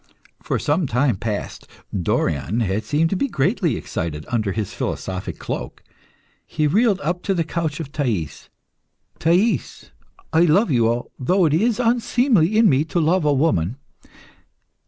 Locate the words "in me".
12.57-12.83